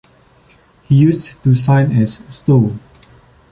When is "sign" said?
1.53-1.91